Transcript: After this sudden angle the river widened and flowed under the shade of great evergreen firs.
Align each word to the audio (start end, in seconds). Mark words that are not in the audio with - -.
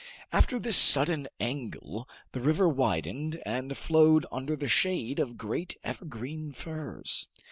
After 0.31 0.57
this 0.59 0.77
sudden 0.77 1.27
angle 1.39 2.09
the 2.31 2.41
river 2.41 2.67
widened 2.67 3.39
and 3.45 3.77
flowed 3.77 4.25
under 4.31 4.55
the 4.55 4.67
shade 4.67 5.19
of 5.19 5.37
great 5.37 5.77
evergreen 5.83 6.53
firs. 6.53 7.27